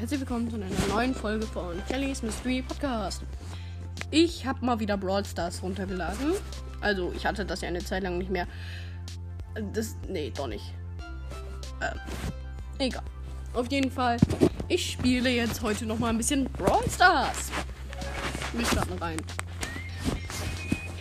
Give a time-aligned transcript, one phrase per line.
[0.00, 3.22] herzlich willkommen zu einer neuen Folge von Kelly's Mystery Podcast.
[4.10, 6.32] Ich habe mal wieder Brawl Stars runtergeladen.
[6.80, 8.46] Also, ich hatte das ja eine Zeit lang nicht mehr.
[9.74, 9.96] Das.
[10.08, 10.72] Nee, doch nicht.
[11.82, 12.00] Ähm,
[12.78, 13.02] egal.
[13.52, 14.16] Auf jeden Fall,
[14.68, 17.50] ich spiele jetzt heute noch mal ein bisschen Brawl Stars.
[18.54, 19.18] Wir starten rein.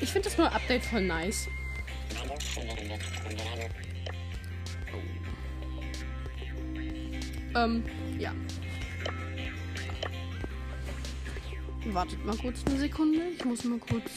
[0.01, 1.47] Ich finde das neue Update voll nice.
[7.55, 7.83] Ähm,
[8.19, 8.33] ja.
[11.93, 13.19] Wartet mal kurz eine Sekunde.
[13.35, 14.11] Ich muss mal kurz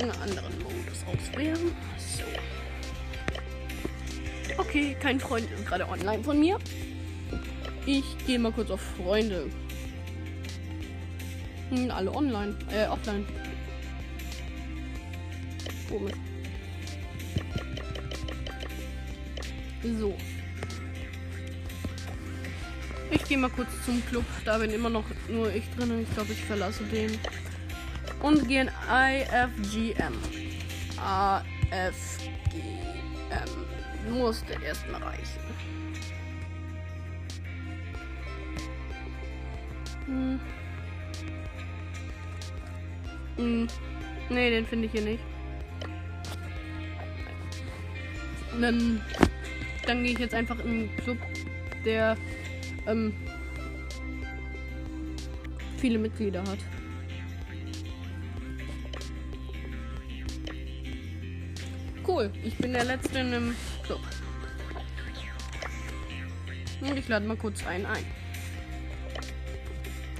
[0.00, 1.72] einen anderen Modus auswählen.
[1.96, 2.24] So.
[4.58, 6.58] Okay, kein Freund ist gerade online von mir.
[7.86, 9.48] Ich gehe mal kurz auf Freunde.
[11.70, 12.56] Hm, alle online.
[12.72, 13.24] Äh, offline.
[15.88, 16.14] Komisch.
[19.98, 20.16] So.
[23.16, 24.24] Ich gehe mal kurz zum Club.
[24.44, 26.02] Da bin immer noch nur ich drin.
[26.02, 27.18] Ich glaube, ich verlasse den.
[28.22, 30.14] Und gehe in IFGM.
[31.02, 31.42] AFGM.
[34.10, 35.40] Musste erstmal reichen.
[40.06, 40.40] Hm.
[43.36, 43.66] Hm.
[44.28, 45.22] Nee, den finde ich hier nicht.
[48.60, 49.00] Dann
[49.86, 51.18] dann gehe ich jetzt einfach in einen Club,
[51.84, 52.16] der
[52.86, 53.12] ähm,
[55.78, 56.58] viele Mitglieder hat.
[62.06, 64.00] Cool, ich bin der Letzte in einem Club.
[66.80, 68.04] Und ich lade mal kurz einen ein.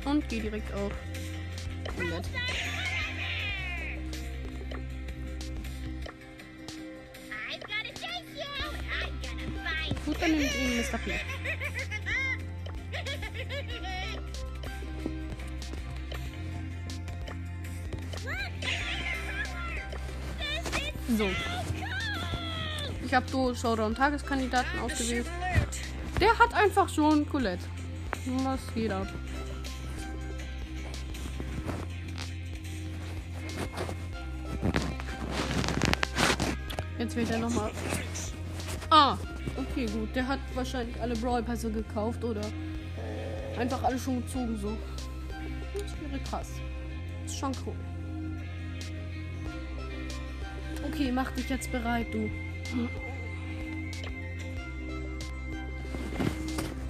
[0.04, 0.92] Und gehe direkt auf
[1.98, 2.28] 100.
[10.04, 10.98] Gut, dann ich ihn Mr.
[10.98, 11.35] P.
[21.16, 21.30] So.
[23.06, 25.26] Ich habe so Showdown Tageskandidaten ausgewählt.
[26.20, 27.62] Der hat einfach schon Colette.
[28.42, 29.06] Was jeder.
[36.98, 37.70] Jetzt wählt er nochmal.
[38.90, 39.16] Ah,
[39.56, 40.14] okay, gut.
[40.14, 42.42] Der hat wahrscheinlich alle Brawl Pässe gekauft oder
[43.58, 44.76] einfach alle schon gezogen so.
[45.72, 46.50] Das wäre krass.
[47.22, 47.95] Das ist schon cool.
[50.96, 52.30] Okay, mach dich jetzt bereit, du.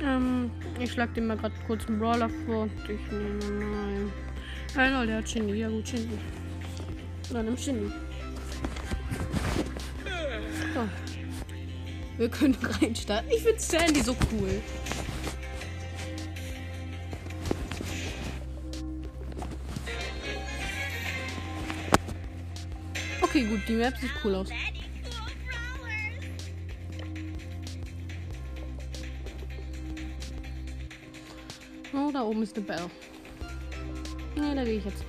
[0.01, 2.69] Ähm, ich schlag dir mal gerade kurz einen Brawler vor.
[2.85, 4.13] Ich nehme mal.
[4.77, 5.55] Hey, lol, der hat Shindy.
[5.55, 6.19] Ja, gut, Shindy.
[7.33, 7.91] Dann nimm Shindy.
[10.73, 10.89] So.
[12.17, 13.29] Wir können reinstarten.
[13.33, 14.63] Ich finde Sandy so cool.
[23.37, 24.49] Okay, gut, die Map sieht cool aus.
[31.93, 32.91] Oh, da oben ist eine Bell.
[34.37, 35.05] Ne, da gehe ich jetzt.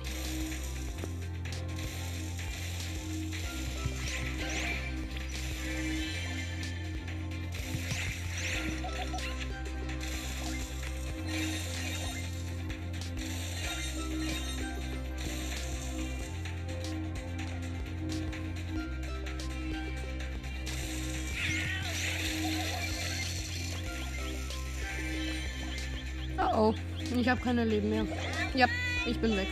[26.50, 26.74] Oh oh,
[27.16, 28.06] ich habe keine Leben mehr.
[28.54, 28.66] Ja,
[29.06, 29.48] ich bin weg.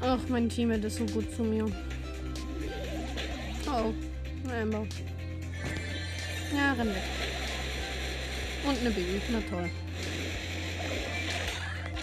[0.00, 1.66] Ach, mein Teammate ist so gut zu mir.
[3.66, 3.92] Oh,
[4.50, 4.86] Amber.
[6.54, 7.02] Ja, renn weg.
[8.64, 9.70] Und eine Baby, na toll.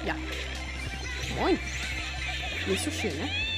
[0.05, 0.15] Ja.
[1.39, 1.59] Moin.
[2.67, 3.48] Nicht so schön, ne?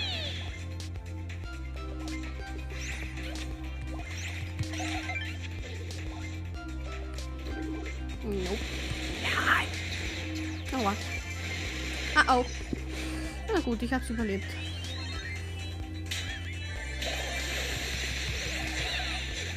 [13.81, 14.45] Gut, ich hab's überlebt.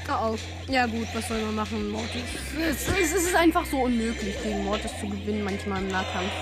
[0.08, 0.38] Oh, oh.
[0.70, 2.22] Ja gut, was soll man machen, Mortis?
[2.58, 6.32] Es, es, es ist einfach so unmöglich, gegen Mortis zu gewinnen, manchmal im Nahkampf.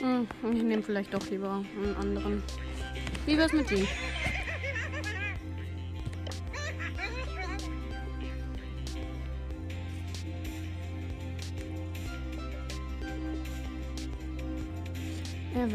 [0.00, 2.42] Hm, ich nehme vielleicht doch lieber einen anderen.
[3.26, 3.86] Wie wär's mit ihm?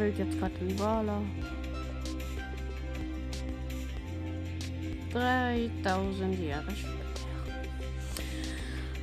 [0.04, 1.22] Wählt jetzt gerade den Wala.
[5.14, 6.94] 3000 Jahre später.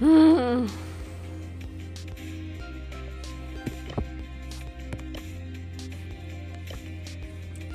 [0.00, 0.66] Hm.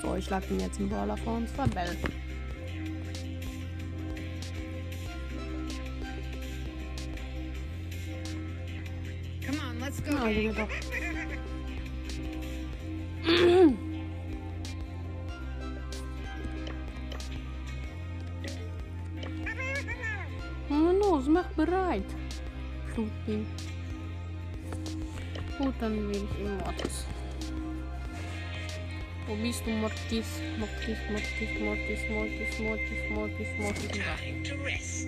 [0.03, 1.97] So, ich lag ihn jetzt im Brawler vor uns war Bell.
[9.47, 10.11] Come on, let's go.
[10.11, 10.67] Na,
[21.25, 22.05] los, mach bereit.
[22.93, 23.45] Schlupi.
[25.57, 27.05] Gut, dann wähle ich eben Mortis.
[29.27, 30.25] Wo bist du, Mortis?
[30.59, 33.91] Mortis, Mortis, Mortis, Mortis, Mortis, Mortis, Mortis.
[33.97, 35.05] Darkness.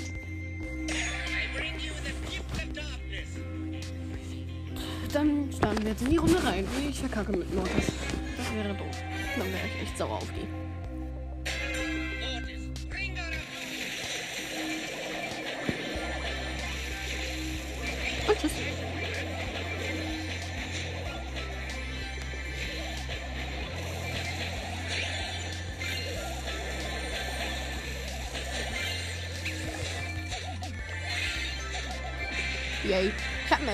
[5.13, 6.65] Dann starten wir jetzt in die Runde rein.
[6.89, 7.91] Ich verkacke mit Mortis.
[8.37, 8.97] Das wäre doof.
[9.37, 10.66] Dann wäre ich echt sauer auf die.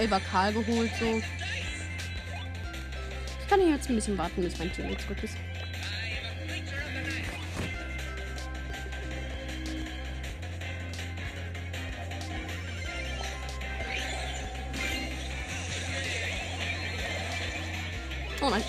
[0.04, 1.22] Duell war Karl geholt, so.
[3.42, 5.38] Ich kann hier jetzt ein bisschen warten, bis mein Team jetzt gut ist.
[18.42, 18.64] Oh nein.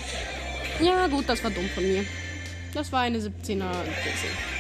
[0.80, 2.04] Ja gut, das war dumm von mir.
[2.72, 4.53] Das war eine 17er 14.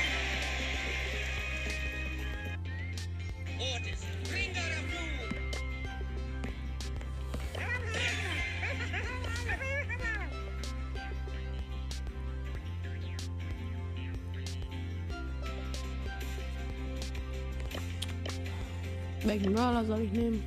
[19.64, 20.42] Mörder soll ich nehmen?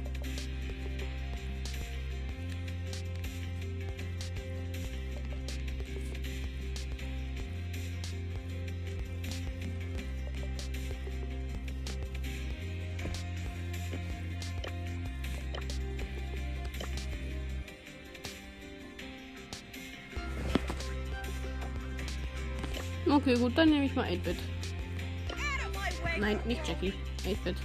[23.09, 24.37] Okay, gut, dann nehme ich mal 8-Bit.
[26.19, 26.93] Nein, nicht Jackie.
[27.25, 27.55] 8-Bit.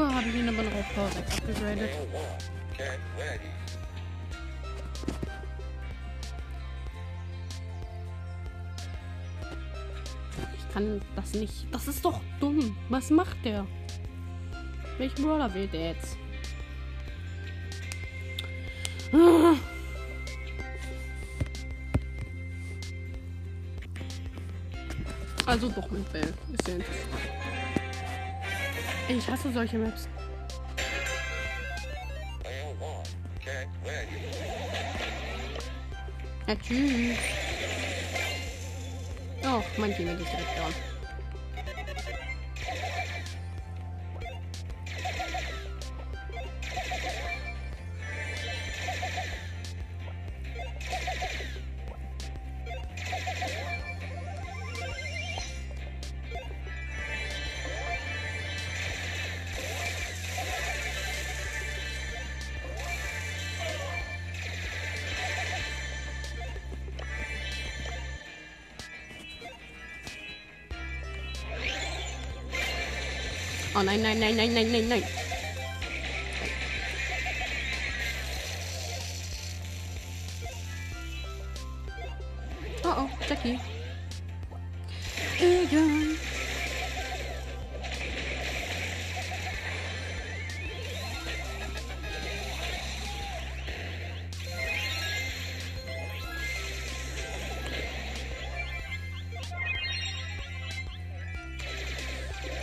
[0.00, 1.90] Vorher habe ich ihn aber noch auf Power 6 abgegradet.
[10.56, 11.66] Ich kann das nicht.
[11.70, 12.74] Das ist doch dumm.
[12.88, 13.66] Was macht der?
[14.96, 16.16] Welchen Brawler wählt er jetzt?
[25.44, 26.32] Also doch mit Bell.
[26.54, 27.39] Ist ja interessant.
[29.18, 30.08] Ich hasse solche Maps.
[36.46, 37.18] Ja, tschüss.
[39.42, 40.89] Oh, mein Team ist direkt down.
[74.00, 75.02] Oh nein, nein, nein, nein, nein, nein, nein.
[82.82, 83.60] Oh oh, Jackie.
[85.38, 85.99] Egal.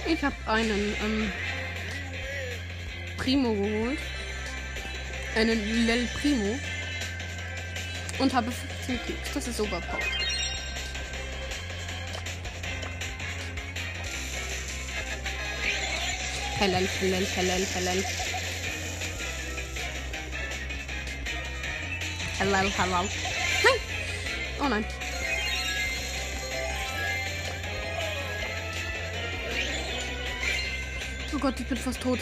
[0.09, 1.31] Ich habe einen ähm,
[3.17, 3.99] Primo geholt.
[5.35, 6.57] Einen Lel Primo.
[8.17, 9.33] Und habe 15 Klicks.
[9.33, 10.03] Das ist overpowered.
[16.57, 18.05] Helen, Helen, Helen, Helen.
[22.39, 23.03] Hello, hello.
[23.63, 23.79] Nein!
[24.59, 24.85] Oh nein.
[31.37, 32.17] Oh Gott, ich bin fast tot.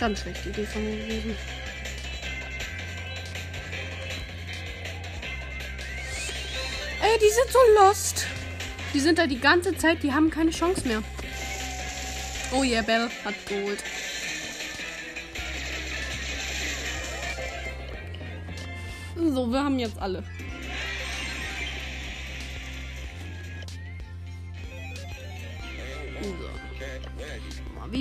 [0.00, 1.36] Ganz schlechte Idee von mir gewesen.
[7.02, 8.26] Ey, die sind so lost.
[8.94, 11.02] Die sind da die ganze Zeit, die haben keine Chance mehr.
[12.54, 13.84] Oh yeah, Bell hat geholt.
[19.16, 20.24] So, wir haben jetzt alle.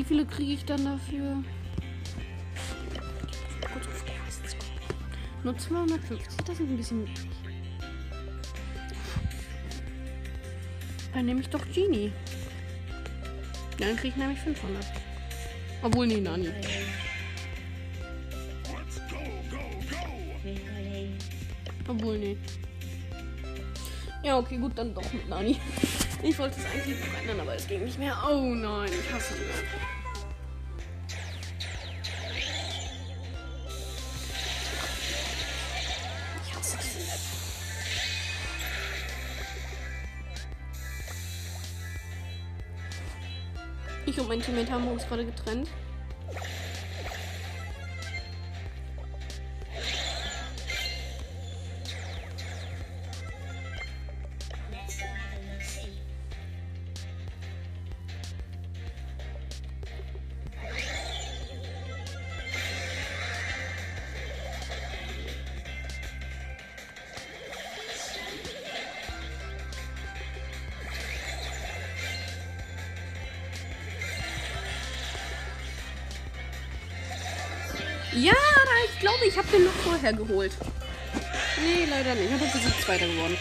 [0.07, 1.43] Viele kriege ich dann dafür?
[5.43, 7.07] Nur 250, das ist ein bisschen.
[11.13, 12.11] Dann nehme ich doch Genie.
[13.77, 14.85] Dann kriege ich nämlich 500.
[15.83, 16.49] Obwohl, nee, Nani.
[21.87, 22.37] Obwohl, nee.
[24.23, 25.59] Ja, okay, gut, dann doch mit Nani.
[26.23, 26.97] Ich wollte es eigentlich
[27.27, 28.17] noch aber es ging nicht mehr.
[28.27, 29.84] Oh nein, ich hasse ihn.
[44.47, 45.69] Und Teammate haben uns gerade getrennt.
[78.15, 78.33] Ja,
[78.85, 80.53] ich glaube, ich habe den noch vorher geholt.
[81.61, 82.27] Nee, leider nicht.
[82.27, 83.37] Ich habe jetzt Zweiter geworden.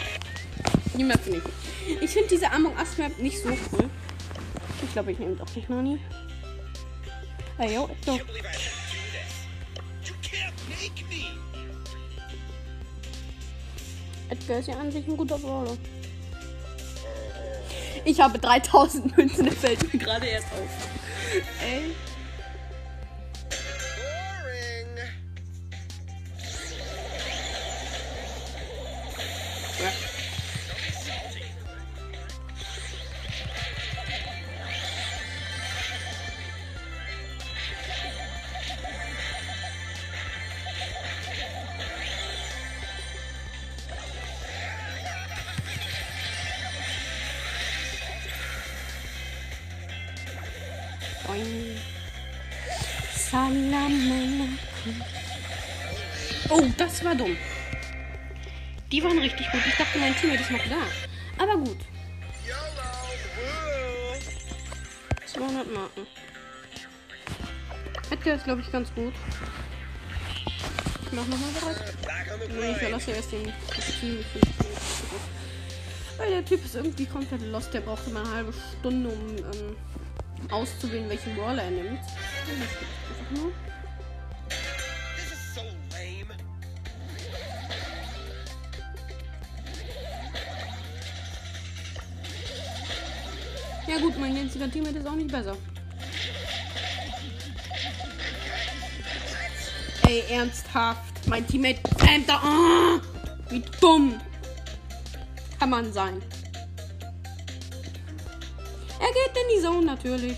[0.97, 1.41] Die Map finde
[1.87, 2.01] ich.
[2.01, 3.89] Ich finde diese Among Us Map nicht so cool.
[4.83, 5.99] Ich glaube, ich nehme doch nicht Nani.
[7.57, 8.19] Ah, jo, doch.
[14.29, 15.77] Edgar ist ja an sich ein guter Brawler.
[18.03, 20.89] Ich habe 3000 Münzen, das fällt mir gerade erst auf.
[21.63, 21.95] Ey.
[68.65, 69.13] Edgar ist, glaube ich, ganz gut.
[71.05, 71.93] Ich mach nochmal bereit.
[72.49, 73.43] Nee, ich verlasse erst den
[73.99, 74.25] Team.
[76.17, 77.73] Weil der Typ ist irgendwie komplett lost.
[77.73, 81.99] Der braucht immer eine halbe Stunde, um ähm, auszuwählen, welchen Brawler er nimmt.
[93.87, 95.55] Ja gut, mein jetziger Teammate ist auch nicht besser.
[100.07, 101.27] Ey, ernsthaft.
[101.27, 102.35] Mein Teammate spammt da.
[102.35, 103.01] Ah,
[103.49, 104.19] wie dumm.
[105.59, 106.21] Kann man sein.
[108.99, 110.37] Er geht in die Zone natürlich.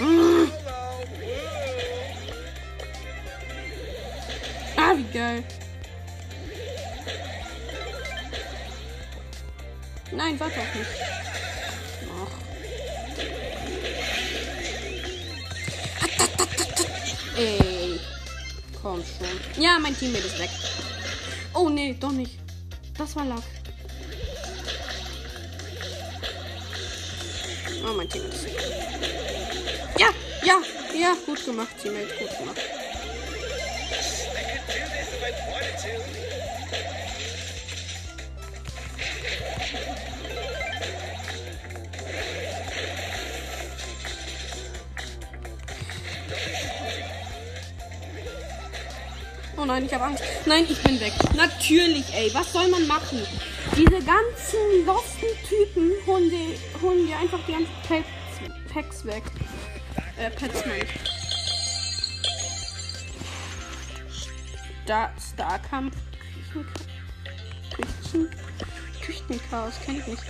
[0.00, 0.46] Ah,
[4.76, 5.44] ah, wie geil.
[10.12, 11.17] Nein, warte auch nicht.
[19.58, 20.50] Ja, mein Teammate ist weg.
[21.52, 22.38] Oh, nee, doch nicht.
[22.96, 23.42] Das war Lack.
[27.84, 28.56] Oh, mein Teammate ist weg.
[29.98, 30.08] Ja,
[30.44, 30.60] ja,
[30.96, 32.77] ja, gut gemacht, Teammate, gut gemacht.
[49.68, 50.24] Nein, ich habe Angst.
[50.46, 51.12] Nein, ich bin weg.
[51.36, 52.30] Natürlich, ey.
[52.34, 53.20] Was soll man machen?
[53.76, 58.08] Diese ganzen losten Typen holen die, holen die einfach die ganzen Pets,
[58.72, 59.22] Packs weg.
[60.16, 60.64] Äh, Pets.
[64.86, 65.94] Da, Starkampf.
[67.70, 68.30] Küchen,
[69.02, 70.22] Küchenchaos kenne ich nicht.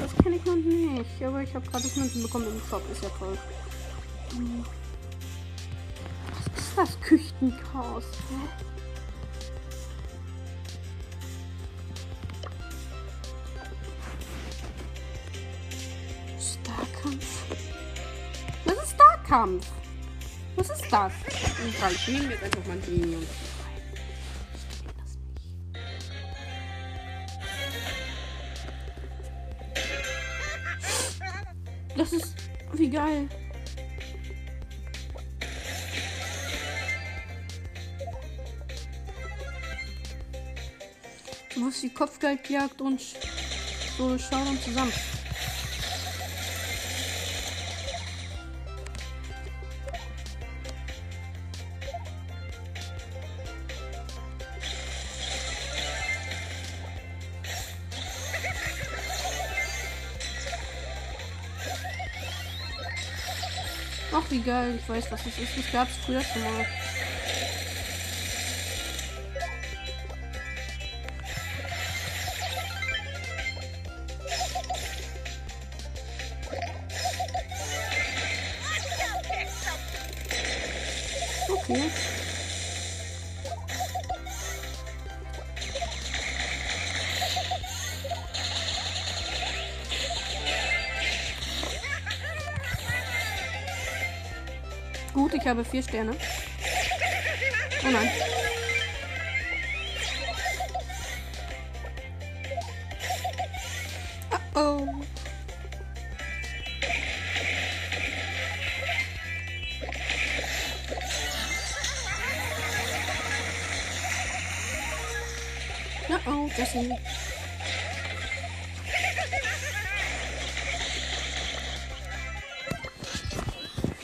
[0.00, 1.22] Das kenne ich noch nicht.
[1.22, 2.82] Aber ich habe gerade Münzen bekommen im Shop.
[2.92, 3.38] Ist ja toll.
[4.32, 4.64] Hm.
[6.76, 8.04] Das Küchenchaos?
[8.28, 8.34] Hä?
[16.38, 17.44] Starkampf.
[18.66, 19.66] Was ist Starkampf?
[20.56, 21.12] Was ist das?
[21.66, 23.24] Egal, ich nehme jetzt einfach mal die Minions.
[24.54, 25.16] Ich kenn das
[31.96, 31.98] nicht.
[31.98, 32.34] Das ist
[32.74, 33.28] wie geil.
[41.96, 43.00] Kopfgeldjagd und
[43.96, 44.92] so schauen zusammen.
[64.12, 64.78] Ach, wie geil.
[64.78, 65.56] Ich weiß, was das ist.
[65.56, 66.66] Das gab's früher schon mal.
[95.56, 96.14] Habe vier Sterne.
[97.86, 98.10] Oh nein.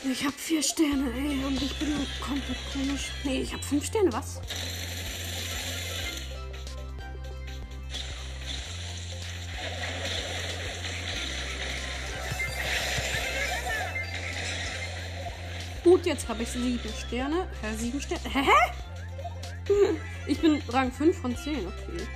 [0.05, 3.11] Ich habe vier Sterne, ey, und ich bin komplett komisch.
[3.23, 4.41] Nee, ich habe fünf Sterne, was?
[15.85, 17.47] Gut, jetzt habe ich sieben Sterne.
[17.61, 18.29] Hä, sieben Sterne?
[18.29, 18.41] Hä?
[20.27, 22.07] Ich bin Rang 5 von 10, okay.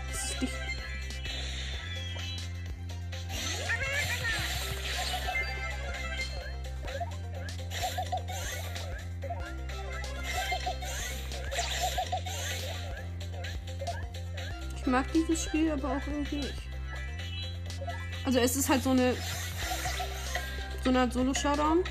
[15.38, 16.54] Dieses Spiel aber auch irgendwie nicht.
[18.26, 19.16] Also es ist halt so eine
[20.84, 21.84] so eine Art Solo-Showdown.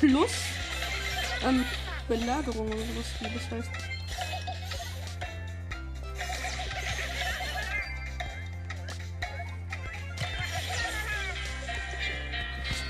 [0.00, 0.32] Plus
[1.44, 1.64] ähm,
[2.08, 3.70] Belagerung oder sowas, wie das heißt.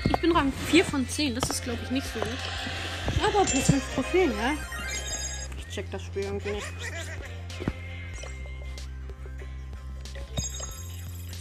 [0.09, 2.29] Ich bin Rang 4 von 10, das ist glaube ich nicht so gut.
[3.23, 4.53] Aber plus 5 Trophäen, ja?
[5.57, 6.94] Ich check das Spiel irgendwie nicht.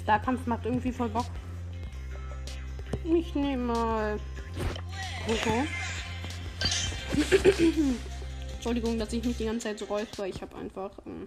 [0.05, 1.27] Starkampf macht irgendwie voll Bock.
[3.05, 4.21] Ich nehme mal
[5.27, 5.65] Coco.
[8.55, 10.27] Entschuldigung, dass ich mich die ganze Zeit so räusper.
[10.27, 11.27] Ich habe einfach ähm,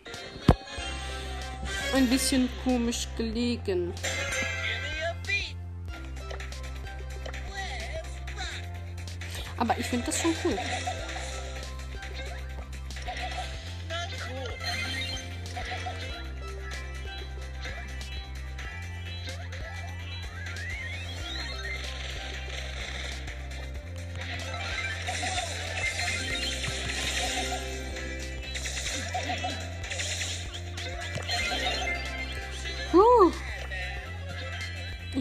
[1.95, 3.93] ein bisschen komisch gelegen.
[9.57, 10.57] Aber ich finde das schon cool.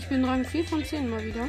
[0.07, 1.49] Ich bin Rang 4 von 10 mal wieder.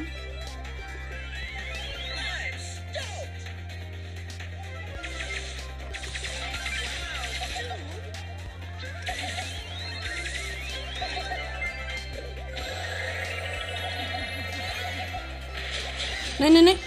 [16.40, 16.78] Nein, nein, nein.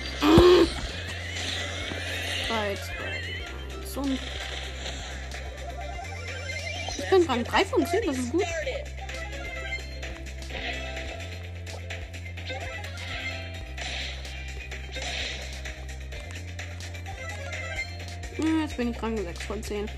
[2.49, 4.19] 3, 2, 1 und.
[6.97, 8.43] Ich bin Rang 3 von 10, das ist gut.
[19.01, 19.89] Rang 6 von 10.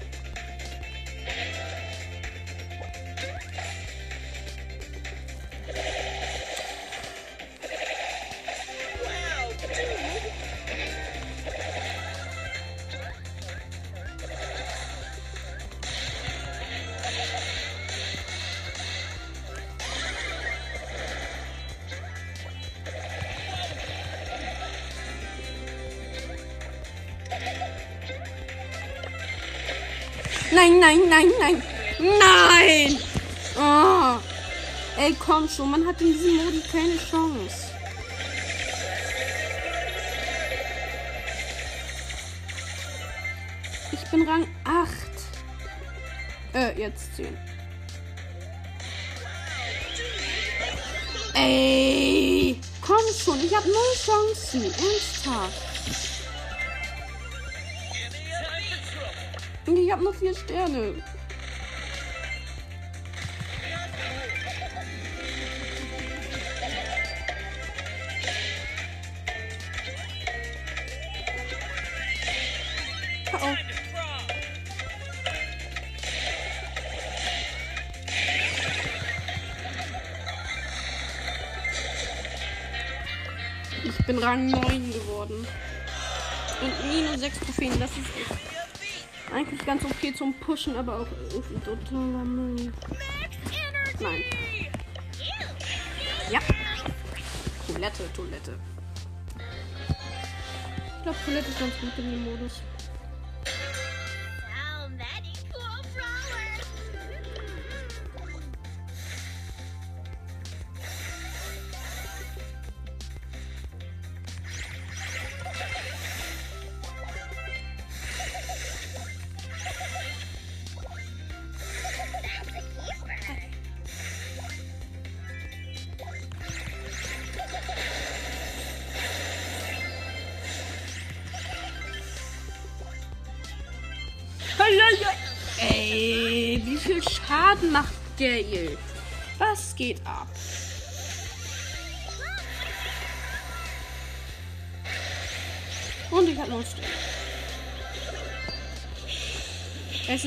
[31.14, 31.64] Nein, nein,
[32.00, 33.00] nein!
[33.56, 34.18] Oh.
[35.00, 37.68] Ey, komm schon, man hat in diesem Modi keine Chance.
[43.92, 44.90] Ich bin Rang 8.
[46.56, 47.38] Äh, jetzt 10.
[51.36, 54.64] Ey, komm schon, ich habe null Chancen.
[54.64, 55.63] Ernsthaft.
[59.94, 60.96] Habe nur vier Sterne.
[83.84, 85.46] Ich bin Rang 9 geworden.
[86.62, 88.53] Und minus 6 Trophäen, das ist
[89.34, 92.72] eigentlich ganz okay zum Pushen, aber auch irgendwie.
[94.00, 94.24] Nein.
[96.32, 96.40] Ja.
[97.68, 98.60] Toilette, Toilette.
[100.98, 102.62] Ich glaube, Toilette ist ganz gut in dem Modus.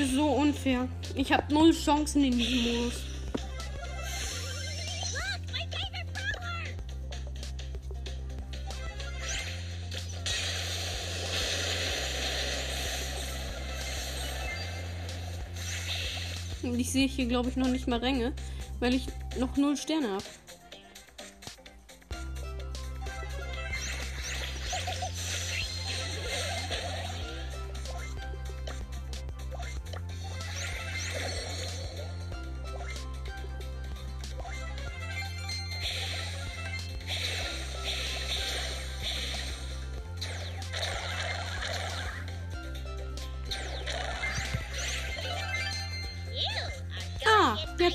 [0.06, 0.88] Ist so unfair.
[1.14, 3.02] Ich habe null Chancen in diesem Modus.
[16.62, 18.32] Und ich sehe hier, glaube ich, noch nicht mal Ränge,
[18.80, 19.06] weil ich
[19.38, 20.24] noch null Sterne habe.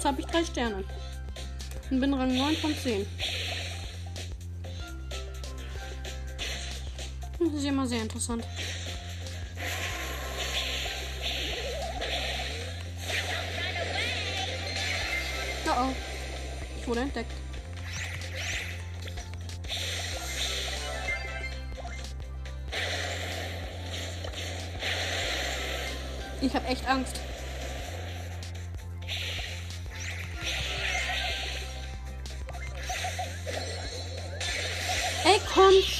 [0.01, 0.83] Jetzt habe ich drei Sterne.
[1.91, 3.05] Und bin Rang 9 von 10.
[7.39, 8.43] Das ist immer sehr interessant.
[15.67, 15.95] Oh oh.
[16.79, 17.31] Ich wurde entdeckt.
[26.41, 27.30] Ich habe echt Angst.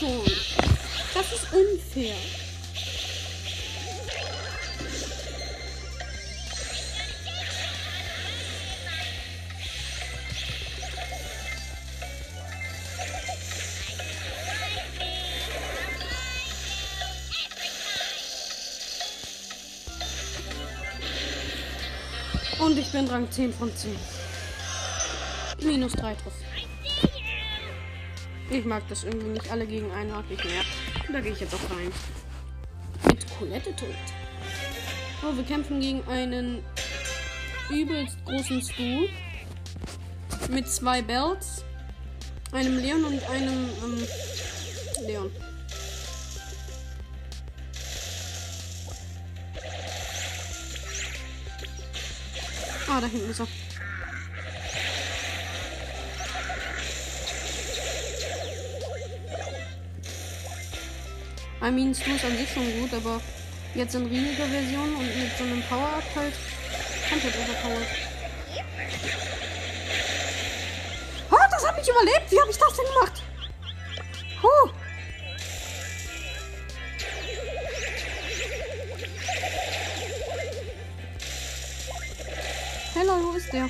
[0.02, 0.24] Schon.
[1.14, 2.16] Das ist unfair.
[22.60, 23.96] Und ich bin Rang 10 von 10.
[25.64, 26.51] Minus 3 Trophäen.
[28.52, 30.62] Ich mag das irgendwie nicht alle gegen einen mag ich mehr.
[31.10, 31.90] Da gehe ich jetzt auch rein.
[33.08, 33.88] Mit Colette tot.
[35.24, 36.62] Oh, wir kämpfen gegen einen
[37.70, 39.08] übelst großen Stu.
[40.50, 41.64] Mit zwei Bells.
[42.52, 44.08] Einem Leon und einem ähm,
[45.08, 45.32] Leon.
[52.90, 53.48] Ah, da hinten ist er.
[61.64, 63.22] I mean, Stu ist an sich schon gut, aber
[63.76, 66.34] jetzt in riesiger Version und mit so einem Power-Up halt
[67.08, 67.88] komplett overpowered.
[71.30, 72.32] Oh, das hat mich überlebt!
[72.32, 73.24] Wie habe ich das denn gemacht?
[74.42, 74.72] Huh.
[82.96, 83.70] Hello, wo ist der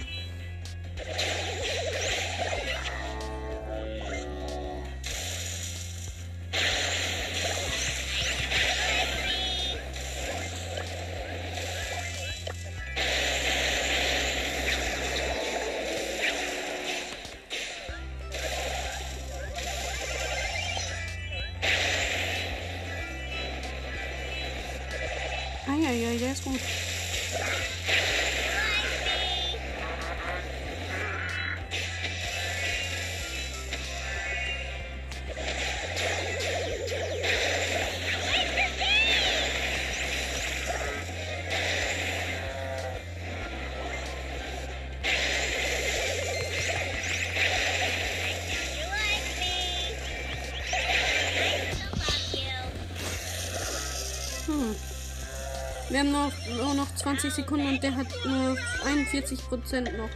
[56.01, 60.09] haben noch, nur noch 20 Sekunden und der hat nur 41 Prozent noch.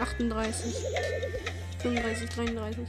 [0.00, 0.72] 38.
[1.82, 2.86] 35, 33.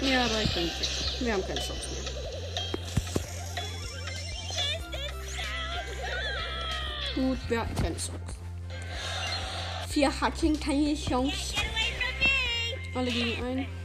[0.00, 0.72] Ja, aber ich bin weg.
[1.20, 2.04] Wir haben keine Chance mehr.
[7.14, 8.34] Gut, wir hatten keine Chance.
[9.92, 11.54] Wir hatten keine Chance.
[12.96, 13.83] Alle gegen ein.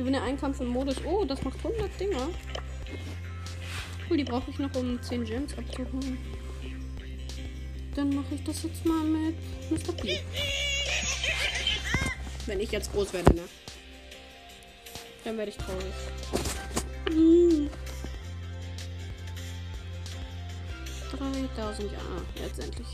[0.00, 0.96] Gewinne einen Kampf im Modus.
[1.04, 2.28] Oh, das macht 100 Dinger.
[4.08, 6.16] Cool, die brauche ich noch, um 10 Gems abzuholen.
[7.94, 9.36] Dann mache ich das jetzt mal mit
[9.70, 9.92] Mr.
[9.92, 10.20] P.
[12.46, 13.42] Wenn ich jetzt groß werde, ne?
[15.22, 15.92] Dann werde ich traurig.
[17.10, 17.68] Hm.
[21.10, 21.98] 3000, ja,
[22.42, 22.86] letztendlich.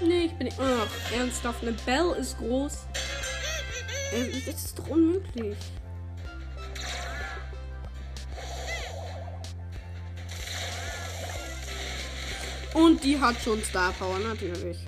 [0.00, 0.48] Nee, ich bin.
[0.60, 2.86] Ach, ernsthaft, eine Bell ist groß.
[4.14, 5.56] Äh, Das ist doch unmöglich.
[12.74, 14.78] Und die hat schon Star Power, natürlich.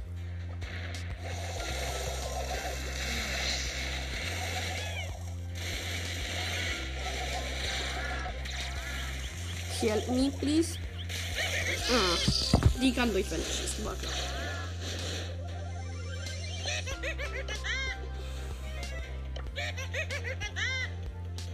[9.80, 10.78] Help me, please.
[11.90, 12.16] Ah,
[12.80, 14.12] die kann durch Wände schießen, war klar.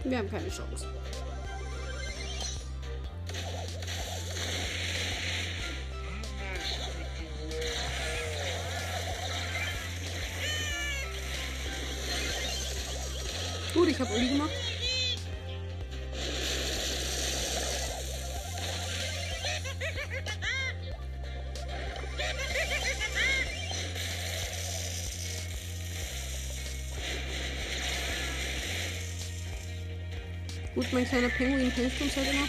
[0.03, 0.85] Wir haben keine Chance.
[13.73, 14.62] Gut, ich habe Uli gemacht.
[30.93, 32.47] Mein kleiner Pinguin hilft uns halt immer.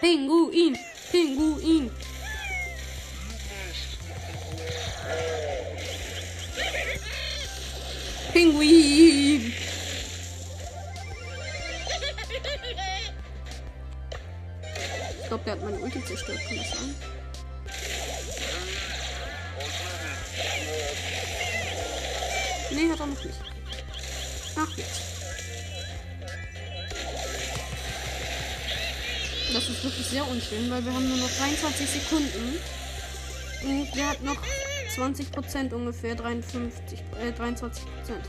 [0.00, 0.78] Pinguin!
[1.12, 1.90] Pinguin!
[8.32, 9.52] Pinguin!
[15.20, 16.94] Ich glaube, der hat meine Ulti zerstört, kann das sein?
[22.70, 23.38] Nee, hat er noch nicht.
[24.56, 25.17] Ach, jetzt.
[29.52, 32.58] Das ist wirklich sehr unschön, weil wir haben nur noch 23 Sekunden.
[33.62, 34.36] Und der hat noch
[34.94, 38.24] 20 Prozent ungefähr, 53, äh, 23 Prozent.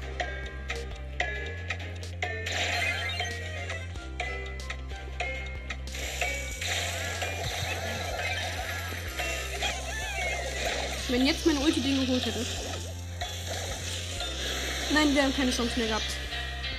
[11.09, 12.45] Wenn jetzt meine Ulti den geholt hätte.
[14.93, 16.05] Nein, wir haben keine Chance mehr gehabt.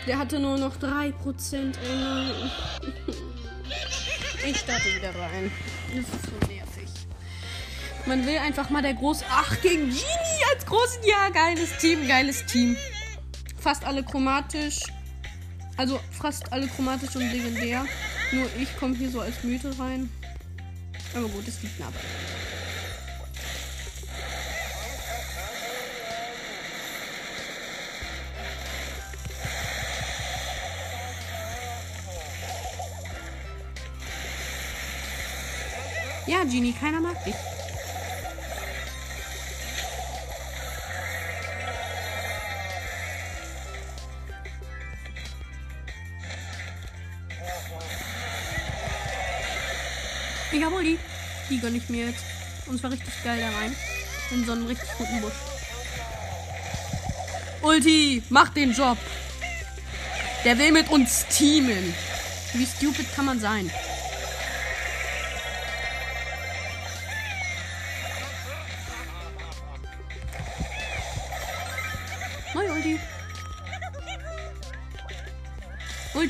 [0.07, 1.13] Der hatte nur noch 3%.
[1.55, 2.51] Ey, nein.
[4.47, 5.51] Ich starte wieder rein.
[5.89, 6.89] Das ist so nervig.
[8.07, 9.25] Man will einfach mal der Groß.
[9.29, 11.03] Ach, gegen Genie als großen.
[11.05, 12.77] Ja, geiles Team, geiles Team.
[13.59, 14.81] Fast alle chromatisch.
[15.77, 17.85] Also fast alle chromatisch und legendär.
[18.33, 20.11] Nur ich komme hier so als Mythe rein.
[21.15, 22.30] Aber gut, es liegt nah bei.
[36.31, 37.35] Ja, Genie, keiner mag dich.
[50.53, 50.99] Ich hab die.
[51.49, 52.23] Die gönn ich mir jetzt.
[52.67, 53.75] Und zwar richtig geil da rein.
[54.31, 55.33] In so einen richtig guten Busch.
[57.63, 58.99] Ulti, mach den Job.
[60.45, 61.93] Der will mit uns teamen.
[62.53, 63.69] Wie stupid kann man sein?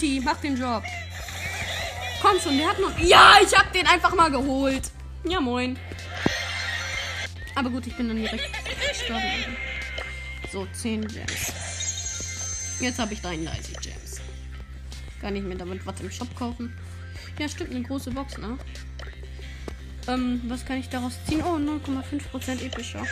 [0.01, 0.83] Ulti, mach den Job.
[2.23, 2.99] Komm schon, der hat noch.
[2.99, 4.91] Ja, ich hab den einfach mal geholt.
[5.25, 5.79] Ja, moin.
[7.55, 8.51] Aber gut, ich bin dann direkt
[8.89, 9.57] gestorben.
[10.51, 12.79] So, 10 Gems.
[12.81, 14.21] Jetzt habe ich 33 Gems.
[15.21, 16.75] gar nicht mehr damit was im Shop kaufen.
[17.39, 18.59] Ja, stimmt, eine große Box, ne?
[20.09, 21.43] Ähm, was kann ich daraus ziehen?
[21.43, 23.05] Oh, 0,5% epischer.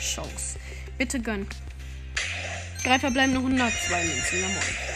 [0.00, 0.58] Chance.
[0.98, 1.48] Bitte gönn.
[2.84, 4.87] Drei verbleibende 102 Münzen, ja moin.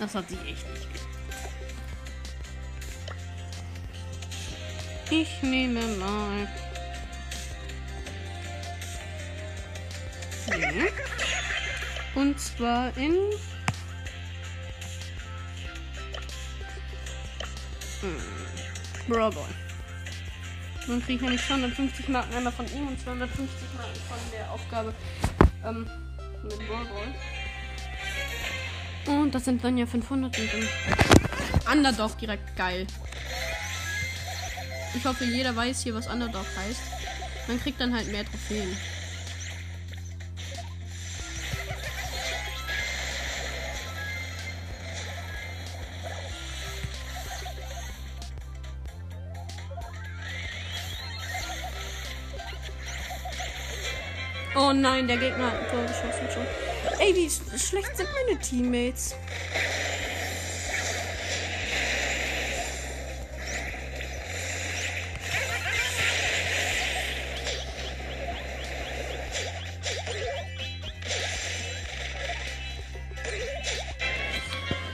[0.00, 1.10] Das hat sich echt nicht gelohnt.
[5.10, 6.48] Ich nehme mal.
[12.14, 13.12] Und zwar in.
[18.00, 18.16] Hm.
[19.06, 19.34] Brawl.
[20.86, 24.94] Dann kriege ich nämlich 250 Marken einmal von ihm und 250 Marken von der Aufgabe
[25.62, 25.86] ähm,
[26.42, 27.14] mit Brawl.
[29.06, 32.86] Und das sind dann ja 500 und dann Underdog direkt geil.
[34.94, 36.80] Ich hoffe, jeder weiß hier, was Underdog heißt.
[37.48, 38.76] Man kriegt dann halt mehr Trophäen.
[54.56, 56.69] Oh nein, der Gegner hat ein Tor geschossen schon.
[57.00, 59.14] Ey, wie sch- schlecht sind meine Teammates?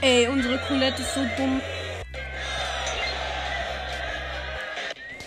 [0.01, 1.61] Ey, unsere Colette ist so dumm.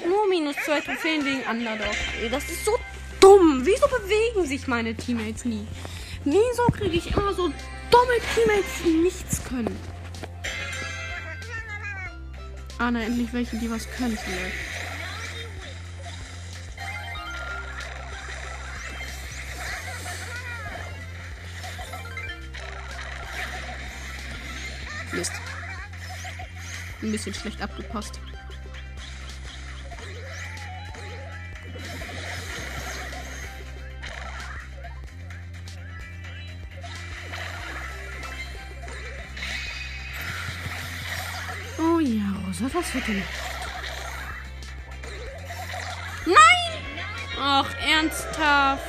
[0.07, 1.95] Nur minus zwei Trophäen wegen Underdog.
[2.23, 2.73] Ey, das ist so
[3.21, 3.61] dumm.
[3.65, 5.67] Wieso bewegen sich meine Teammates nie?
[6.25, 7.49] Wieso kriege ich immer so
[7.91, 9.75] dumme Teammates, die nichts können?
[12.79, 14.55] Ah, na, endlich welche, die was können vielleicht.
[25.13, 25.33] Mist.
[27.03, 28.21] Ein bisschen schlecht abgepasst.
[42.61, 43.23] Ja, Rosa, was wird denn?
[46.27, 46.37] Nein!
[47.41, 48.85] Ach, ernsthaft.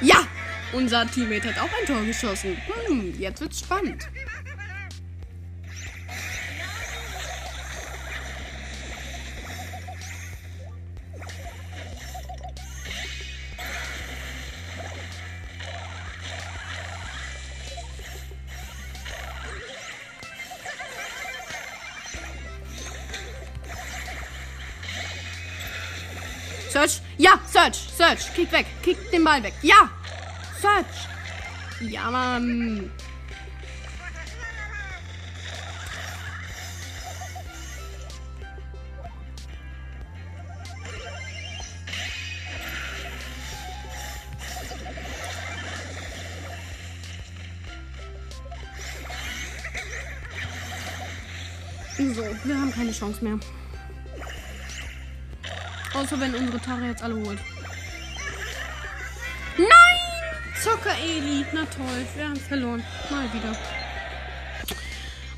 [0.00, 0.26] Ja!
[0.72, 2.56] Unser Teammate hat auch ein Tor geschossen.
[2.86, 4.08] Hm, jetzt wird's spannend.
[28.08, 28.34] Search.
[28.34, 28.66] Kick weg.
[28.82, 29.52] Kick den Ball weg.
[29.60, 29.90] Ja.
[30.62, 30.86] Search.
[31.80, 32.90] Ja, Mann.
[51.98, 53.38] So, wir haben keine Chance mehr.
[55.92, 57.38] Außer wenn unsere Tara jetzt alle holt.
[59.58, 59.98] Nein!
[60.62, 61.44] Zocker Eli.
[61.52, 62.84] Na toll, wir haben verloren.
[63.10, 63.56] Mal wieder.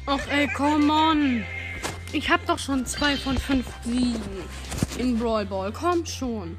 [0.06, 1.44] Ach ey, come on.
[2.12, 4.44] Ich hab doch schon zwei von fünf Siegen
[4.98, 5.72] in Brawl Ball.
[5.72, 6.58] Komm schon.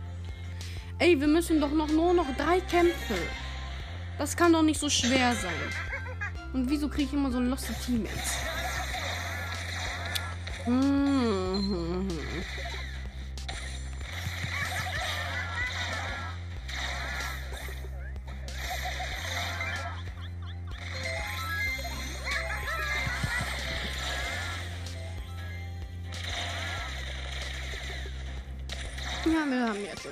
[0.97, 3.15] Ey, wir müssen doch noch nur noch drei Kämpfe.
[4.17, 5.51] Das kann doch nicht so schwer sein.
[6.53, 8.37] Und wieso kriege ich immer so loste Teammates?
[10.65, 12.07] Hm.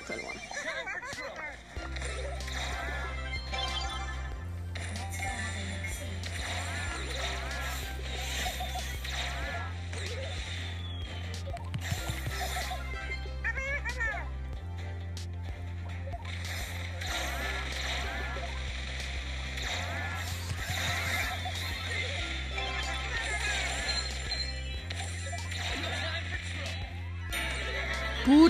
[0.08, 0.59] Wir haben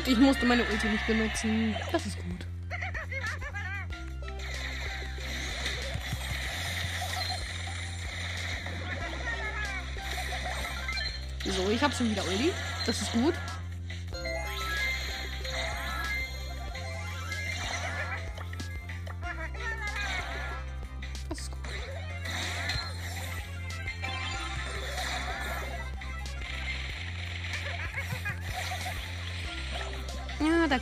[0.09, 1.75] ich musste meine Ulti nicht benutzen.
[1.91, 2.45] Das ist gut.
[11.45, 12.51] So, ich habe schon wieder Ulti.
[12.85, 13.33] Das ist gut.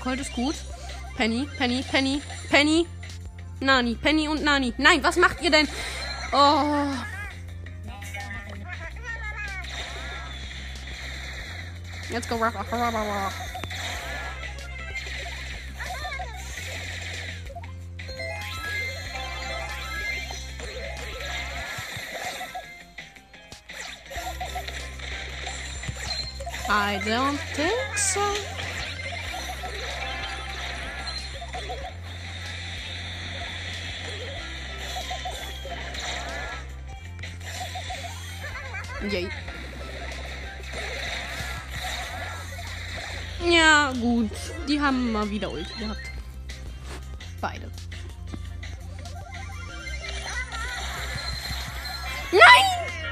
[0.07, 0.55] Colt ist gut.
[1.17, 2.87] Penny, Penny, Penny, Penny.
[3.59, 4.73] Nani, Penny und Nani.
[4.77, 5.67] Nein, was macht ihr denn?
[6.31, 6.93] Oh.
[12.09, 12.37] Let's go.
[12.37, 12.55] rock.
[26.69, 28.56] I don't think so.
[39.09, 39.29] Yay.
[43.45, 44.31] Ja, gut.
[44.67, 46.11] Die haben mal wieder Ulti gehabt.
[47.39, 47.71] Beide.
[52.31, 52.41] Nein!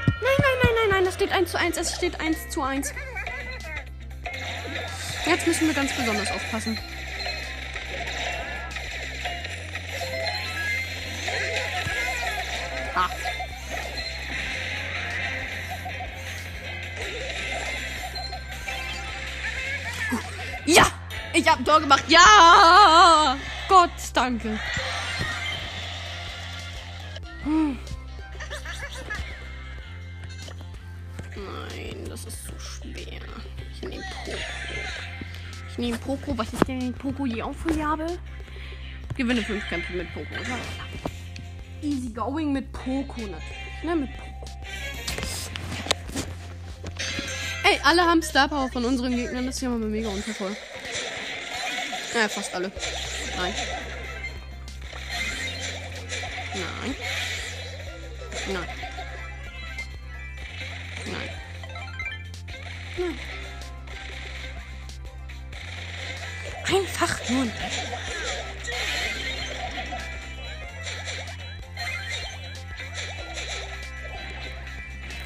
[0.06, 1.04] Nein, nein, nein, nein, nein.
[1.04, 1.76] Das steht 1 zu 1.
[1.78, 2.92] Es steht 1 zu 1.
[5.24, 6.78] Jetzt müssen wir ganz besonders aufpassen.
[21.76, 22.04] Tor gemacht.
[22.08, 23.36] Ja!
[23.68, 24.58] Gott, danke.
[31.34, 33.20] Nein, das ist zu schwer.
[33.74, 34.38] Ich nehme Poco.
[35.70, 36.38] Ich nehme Poco.
[36.38, 38.06] Was ist denn Poco die Aufgabe?
[39.14, 40.32] Gewinne fünf Kämpfe mit Poco.
[40.32, 40.58] Ja.
[41.82, 43.84] Easy going mit Poco natürlich.
[43.84, 44.50] Ne, mit Poco.
[47.64, 49.44] Ey, alle haben Star Power von unseren Gegnern.
[49.44, 50.56] Das ist ja mal mega unvervoll.
[52.16, 52.72] Ja, fast alle.
[53.36, 53.54] Nein.
[56.54, 56.96] Nein.
[58.48, 58.68] Nein.
[61.04, 61.30] Nein.
[62.96, 63.18] Nein.
[66.74, 67.46] Einfach nur.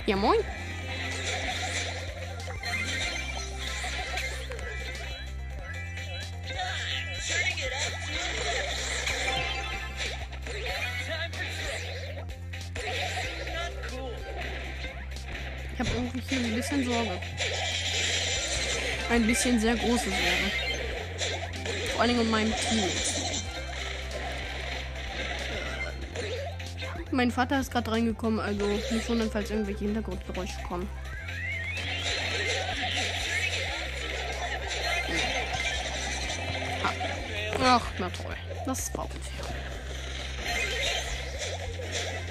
[0.07, 0.41] Ja, moin.
[16.61, 17.19] Bisschen Sorge.
[19.09, 20.51] Ein bisschen sehr große Sorge.
[21.97, 22.85] Vor Dingen um mein Team.
[27.13, 30.89] Mein Vater ist gerade reingekommen, also nicht wundern, falls irgendwelche Hintergrundgeräusche kommen.
[37.63, 38.37] Ach, na toll.
[38.67, 39.55] Das war unfair.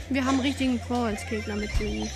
[0.10, 2.10] Wir haben richtigen Pro als Gegner mit denen.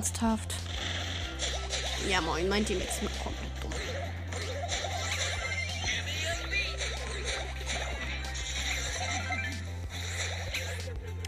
[0.00, 0.54] Ernsthaft.
[2.08, 3.70] Ja, moin, mein Team ist mal komplett dumm.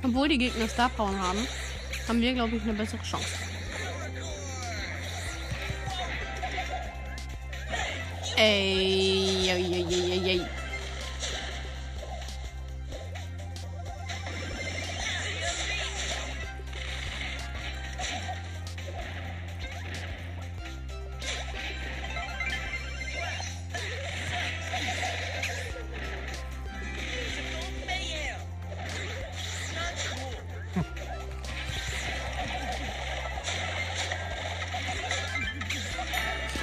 [0.04, 1.46] Obwohl die Gegner Star Power haben,
[2.08, 3.26] haben wir, glaube ich, eine bessere Chance.
[8.36, 10.11] Ey, ey, ey, ey,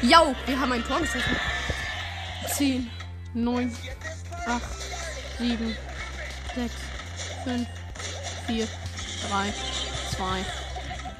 [0.01, 1.35] Jau, wir haben ein Tor geschossen.
[2.55, 2.89] 10,
[3.33, 3.75] 9,
[4.45, 4.61] 8,
[5.39, 5.75] 7,
[6.55, 6.73] 6,
[7.43, 7.67] 5,
[8.47, 8.67] 4,
[9.29, 9.53] 3,
[10.15, 10.45] 2,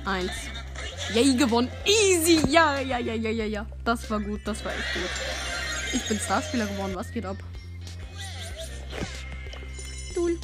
[0.06, 0.32] 1.
[1.14, 1.70] Yay, gewonnen.
[1.86, 2.42] Easy.
[2.48, 3.66] Ja, ja, ja, ja, ja, ja.
[3.84, 5.10] Das war gut, das war echt gut.
[5.94, 6.96] Ich bin Starspieler geworden.
[6.96, 7.38] Was geht ab?
[10.16, 10.40] Lul.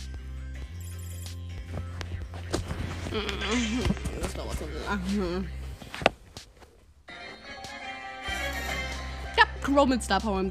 [4.22, 5.46] Das dauert so lange.
[9.68, 10.50] Mit Star Power im.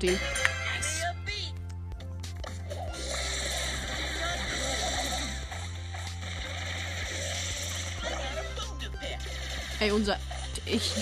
[9.81, 10.19] Ey, unser.
[10.67, 10.93] Ich.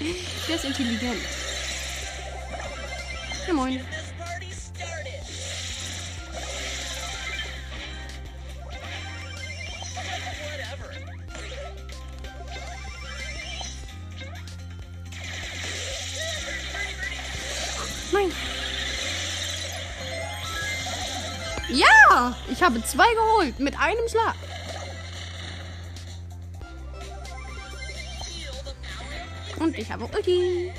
[0.48, 1.20] Der ist intelligent.
[3.46, 3.80] Ja, moin.
[22.62, 23.58] Ich habe zwei geholt.
[23.58, 24.36] Mit einem Schlag.
[29.58, 30.72] Und ich habe Ulti.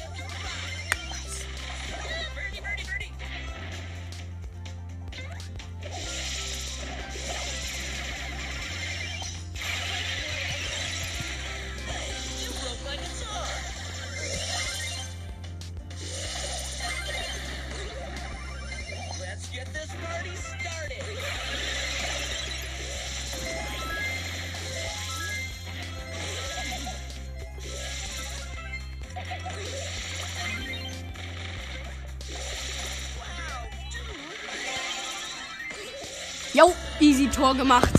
[36.54, 37.91] Jo, easy Tor gemacht.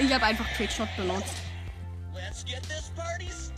[0.00, 1.36] Ich habe einfach Trickshot benutzt.
[2.12, 3.51] Let's get this party started.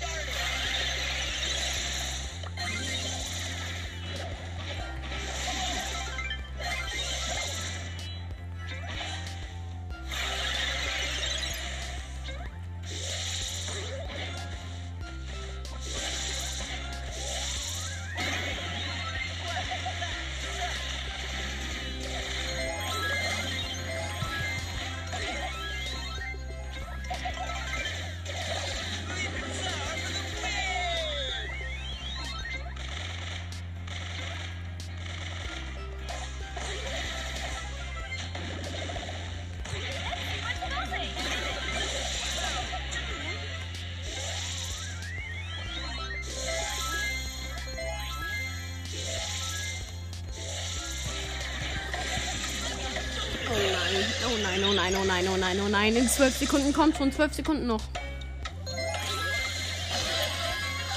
[55.54, 55.96] Nein, oh nein.
[55.96, 57.82] In zwölf Sekunden kommt schon, zwölf Sekunden noch.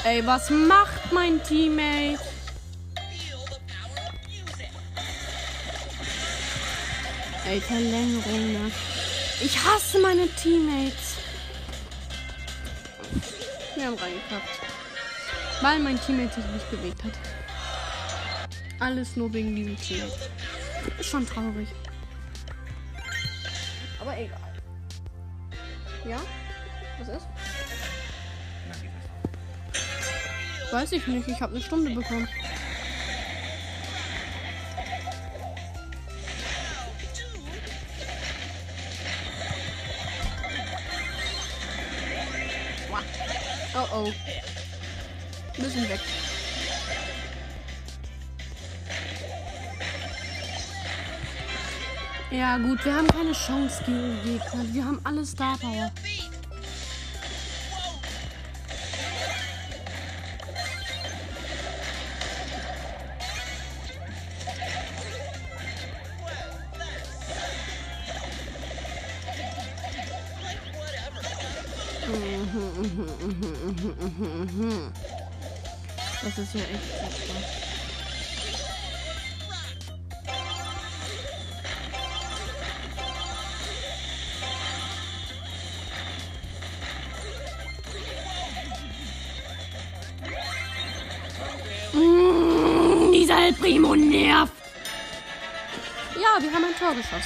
[0.04, 2.20] Ey, was macht mein Teammate?
[7.46, 8.72] Ey, Verlängerung, ne?
[9.42, 11.16] Ich hasse meine Teammates.
[13.76, 14.60] Wir haben reingekackt.
[15.62, 17.14] Weil mein Teammate sich nicht bewegt hat.
[18.80, 20.30] Alles nur wegen diesem Teammate.
[21.00, 21.68] Ist schon traurig.
[26.08, 26.22] Ja?
[27.00, 27.28] Was ist?
[30.72, 31.28] Weiß ich nicht.
[31.28, 32.28] Ich habe eine Stunde bekommen.
[52.30, 54.74] Ja gut, wir haben keine Chance gegen Gegner.
[54.74, 55.90] Wir haben alle Star Power.
[76.24, 76.87] Das ist ja echt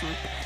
[0.04, 0.41] ein Tor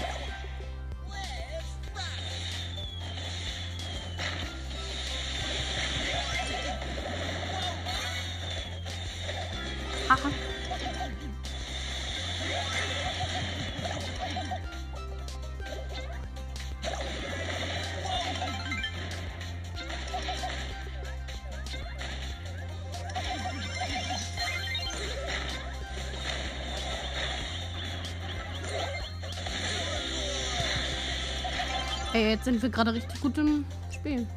[32.46, 34.28] sind wir gerade richtig gut im Spiel.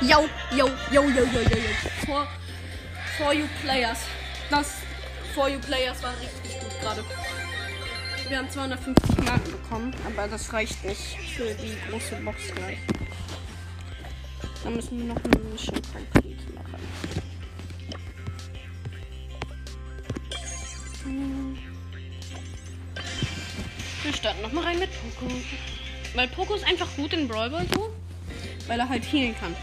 [0.00, 2.06] Yo, yo, yo, yo, yo, yo, yo.
[2.06, 2.26] For,
[3.18, 3.98] for you players.
[4.48, 4.76] Das
[5.34, 7.04] For you players war richtig gut gerade.
[8.28, 12.78] Wir haben 250 Marken bekommen, aber das reicht nicht für die große Box gleich.
[14.66, 16.74] Dann müssen wir noch eine Mission Complete machen.
[21.04, 21.58] Hm.
[24.02, 25.32] Wir starten nochmal rein mit Poco.
[26.16, 27.94] Weil Poco ist einfach gut in Brawl Ball so.
[28.66, 29.54] Weil er halt healen kann.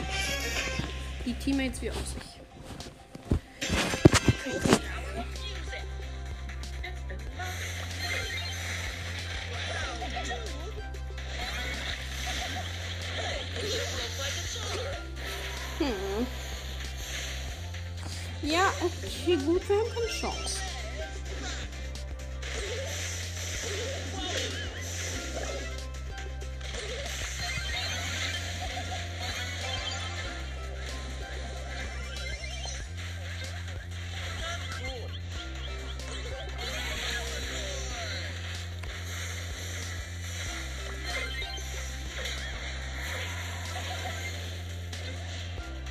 [1.25, 2.23] Die Teammates wie auch sich.
[4.45, 4.82] Hm.
[18.83, 20.59] Okay, gut, wir haben keine Chance.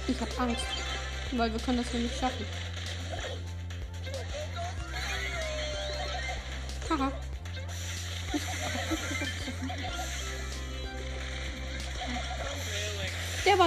[0.08, 0.66] Ich hab Angst.
[1.34, 2.44] Weil wir können das hier nicht schaffen.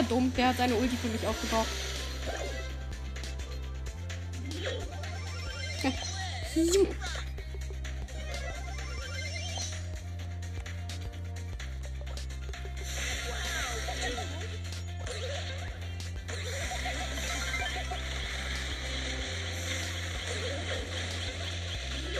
[0.06, 0.34] Dumm.
[0.36, 1.68] Der hat seine Ulti für mich aufgebraucht.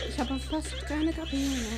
[0.10, 1.12] Ich habe fast keine
[1.62, 1.75] mehr.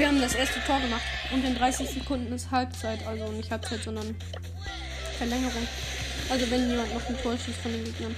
[0.00, 1.02] Wir haben das erste Tor gemacht.
[1.30, 3.06] Und in 30 Sekunden ist Halbzeit.
[3.06, 4.16] Also nicht Halbzeit, sondern
[5.18, 5.68] Verlängerung.
[6.30, 8.16] Also wenn jemand noch ein Tor schießt von den Gegnern.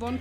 [0.00, 0.20] Gewonnen.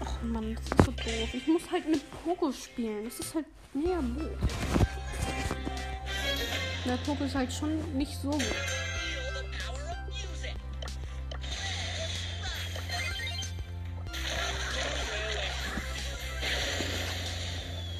[0.00, 1.34] Ach Mann, das ist so doof.
[1.34, 3.04] Ich muss halt mit Poco spielen.
[3.04, 4.36] Das ist halt mega blöd.
[6.84, 8.42] Der Poco ist halt schon nicht so gut.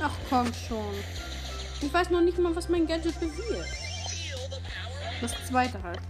[0.00, 0.94] Ach komm schon.
[1.80, 3.83] Ich weiß noch nicht mal, was mein Gadget bewirkt.
[5.24, 6.00] Das zweite halt.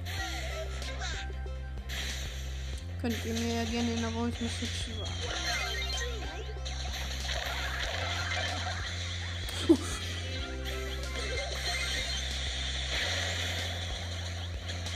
[3.01, 5.11] Könnt ihr mir ja gerne in der Voice Message sagen.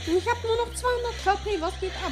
[0.05, 1.61] Ich habe nur noch 200 KP.
[1.61, 2.11] Was geht ab?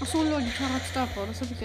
[0.00, 1.26] Achso, lol, die Tara hat Star Power.
[1.26, 1.60] Das habe ich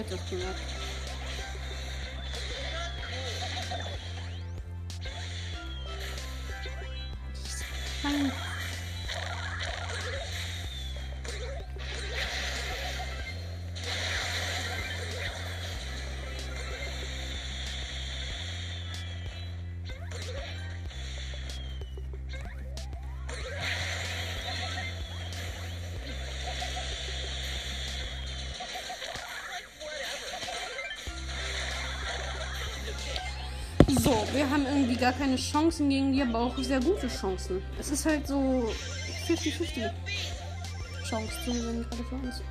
[34.34, 37.62] wir haben irgendwie gar keine Chancen gegen die, aber auch sehr gute Chancen.
[37.78, 38.68] Es ist halt so
[39.28, 39.90] 50-50
[41.08, 42.42] Chance zu gewinnen, gerade für uns.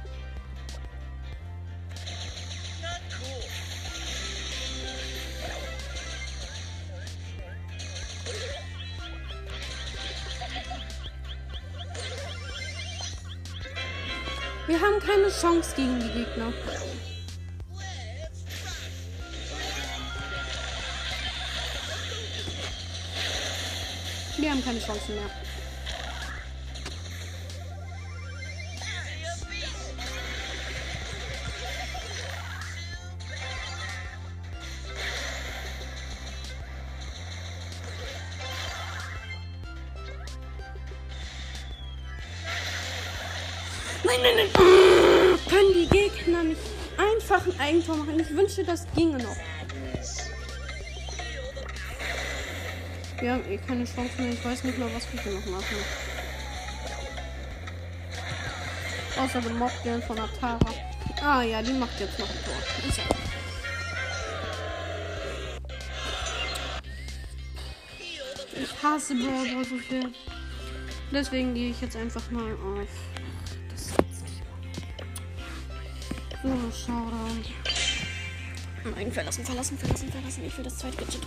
[14.65, 16.53] Wir haben keine Chance gegen die Gegner.
[24.73, 25.23] keine Chancen mehr.
[44.05, 45.39] Nein, nein, nein.
[45.49, 46.61] Können die Gegner nicht
[46.97, 48.19] einfach ein Eigentor machen?
[48.19, 49.12] Ich wünsche, das ging.
[53.53, 54.33] Eh keine Chance mehr.
[54.33, 55.77] Ich weiß nicht mehr, was wir hier noch machen.
[59.17, 60.73] Außer gemobbt werden von Atara.
[61.21, 62.87] Ah ja, die macht jetzt noch ein Tor.
[62.87, 63.03] Ist ja.
[68.61, 70.11] Ich hasse Brawl so viel.
[71.11, 72.87] Deswegen gehe ich jetzt einfach mal auf.
[73.69, 74.43] Das gibt's nicht.
[76.41, 77.45] So, Showdown.
[78.95, 80.43] Nein, verlassen, verlassen, verlassen, verlassen.
[80.45, 81.21] Ich will das zweite Gadget.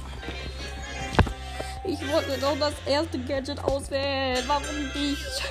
[1.86, 4.42] Ich wollte doch das erste Gadget auswählen.
[4.46, 5.42] Warum nicht?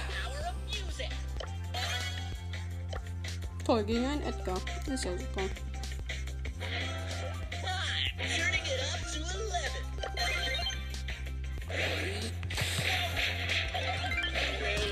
[3.66, 4.58] Toll, gegen einen Edgar.
[4.92, 5.42] Ist ja super.
[8.20, 9.20] Turning it up to
[11.70, 12.06] 11.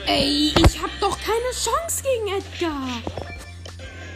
[0.08, 3.02] Ey, ich hab doch keine Chance gegen Edgar.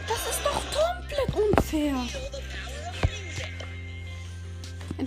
[0.08, 2.27] Das ist doch komplett unfair.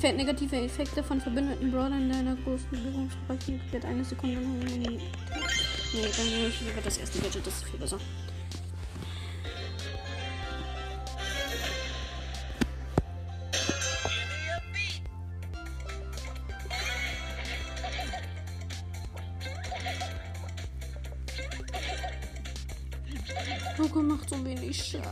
[0.03, 4.39] Entfernt negative Effekte von verbündeten Brawlern in deiner größten Bewegungsbereich wird eine Sekunde.
[4.39, 4.99] Nee,
[5.93, 7.99] dann nehme ich lieber das erste Gadget, das ist viel besser.
[23.77, 25.07] Poco macht so wenig Schaden.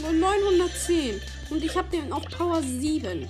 [0.00, 1.20] Nur 910.
[1.50, 3.28] Und ich habe den auf Power 7.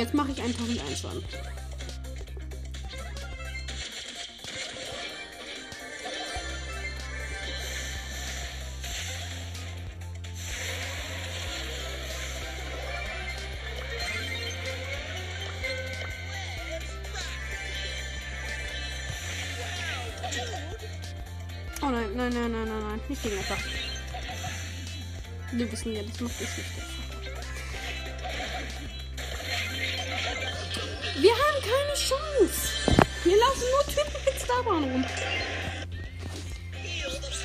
[0.00, 1.22] Jetzt mache ich 1001 Schaden.
[21.82, 23.00] Oh nein, nein, nein, nein, nein, nein.
[23.06, 23.58] Nicht gegen einfach.
[25.52, 27.09] Wir wissen ja, das macht es nicht einfach.
[33.60, 35.04] Laufen nur Typen mit Starbahn rum.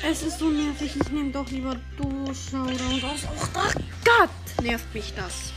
[0.08, 0.94] Es ist so nervig.
[0.96, 3.26] Ich nehme doch lieber Durchschauder aus.
[3.36, 3.48] Oh
[4.04, 4.30] Gott,
[4.62, 5.52] nervt mich das.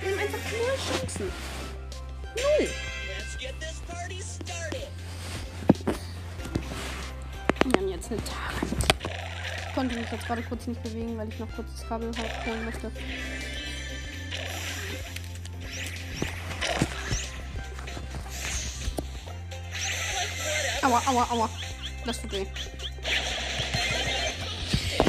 [0.00, 1.32] Wir haben einfach null Chancen.
[2.36, 2.68] Null.
[7.64, 8.60] Wir haben jetzt eine Tara.
[9.68, 12.10] Ich konnte mich jetzt gerade kurz nicht bewegen, weil ich noch kurz das Kabel
[12.46, 12.90] holen musste.
[20.86, 21.50] Aua, aua, aua.
[22.04, 22.46] Das tut weh.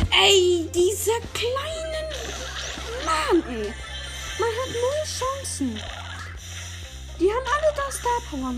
[0.10, 2.08] Ey, diese kleinen
[3.06, 3.44] Mann.
[4.40, 5.80] Man hat null Chancen.
[7.20, 8.56] Die haben alle da Star Power.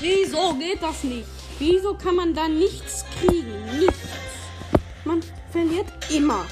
[0.00, 1.28] Wieso geht das nicht?
[1.58, 3.78] Wieso kann man da nichts kriegen?
[3.78, 4.08] Nichts.
[5.06, 6.44] Man verliert immer.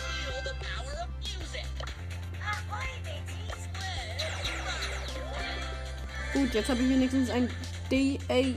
[6.36, 7.48] Gut, jetzt habe ich wenigstens ein
[7.90, 8.52] D-A-R-I-L.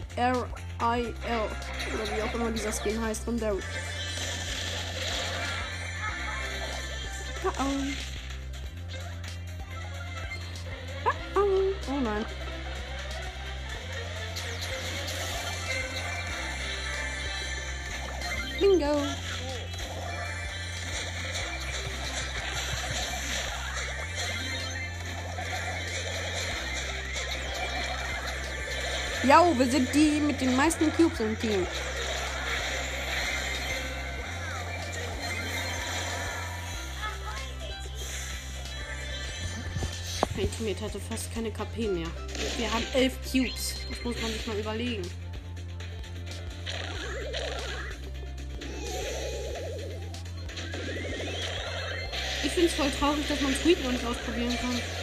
[0.83, 3.61] Oder wie auch immer dieser Skin heißt von Daryl.
[7.41, 7.63] Uh -oh.
[11.05, 11.73] Uh -oh.
[11.87, 12.25] oh nein.
[29.29, 31.67] Ja, wir sind die mit den meisten Cubes im Team.
[40.35, 42.07] Mein Teammate hatte fast keine KP mehr.
[42.57, 43.75] Wir haben elf Cubes.
[43.87, 45.03] Das muss man sich mal überlegen.
[52.43, 54.98] Ich finde es voll traurig, dass man Sweet noch nicht ausprobieren kann.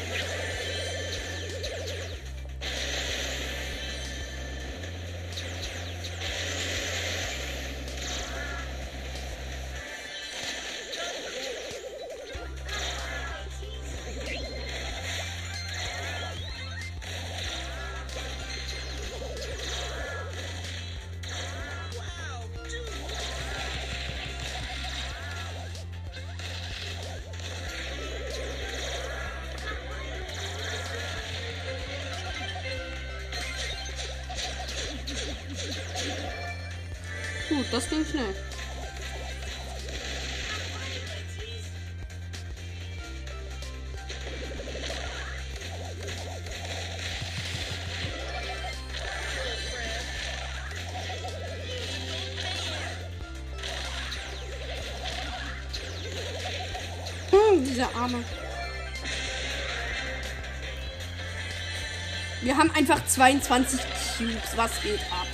[63.16, 63.80] 22
[64.18, 64.56] Cubes.
[64.56, 65.26] Was geht ab?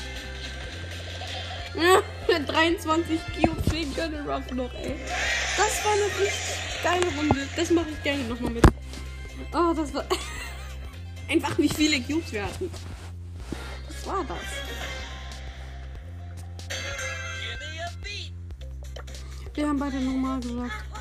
[1.75, 2.01] Ja,
[2.39, 4.95] mit 23 Cubes fehlen Colonel Ruff noch, ey.
[5.57, 7.49] Das war eine richtig geile Runde.
[7.57, 8.65] Das mache ich gerne nochmal mit.
[9.53, 10.05] Oh, das war.
[11.29, 12.71] Einfach wie viele Cubes wir hatten.
[13.89, 14.39] Was war das?
[19.55, 20.92] Wir haben beide normal gesagt.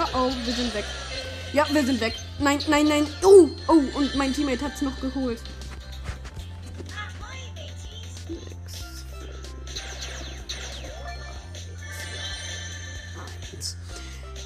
[0.00, 0.84] Oh oh, wir sind weg.
[1.52, 2.14] Ja, wir sind weg.
[2.38, 3.06] Nein, nein, nein.
[3.22, 5.40] Oh, oh, und mein Teammate hat es noch geholt.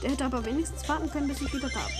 [0.02, 1.96] Der hätte aber wenigstens warten können, bis ich wieder da bin.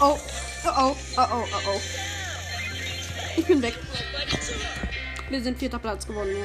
[0.00, 0.18] Oh
[0.66, 1.80] oh, oh oh, oh oh.
[3.36, 3.78] Ich bin weg.
[5.32, 6.28] Wir sind vierter Platz geworden.
[6.28, 6.44] Ja.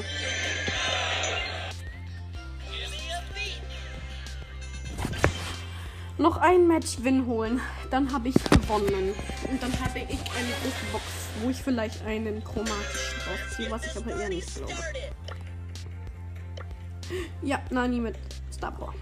[6.16, 7.60] Noch ein Match-Win holen.
[7.90, 9.12] Dann habe ich gewonnen.
[9.50, 11.04] Und dann habe ich eine große Box,
[11.42, 14.72] wo ich vielleicht einen chromatischen rausziehe, was ich aber eher nicht glaube.
[17.42, 18.16] Ja, Nani mit
[18.50, 18.94] Star Power.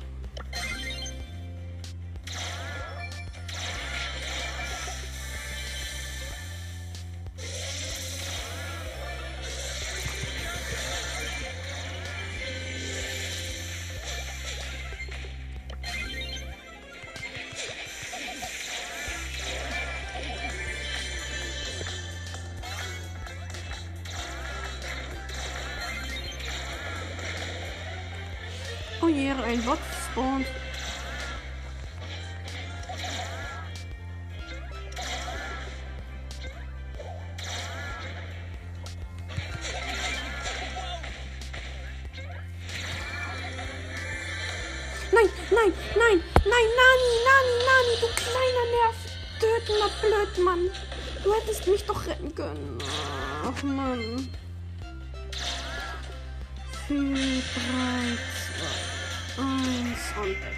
[60.26, 60.56] 1 und weg.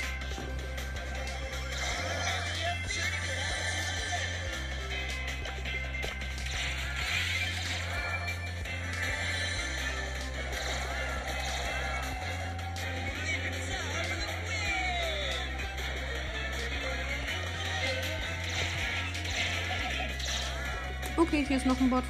[21.16, 22.04] Okay, hier ist noch ein Bot.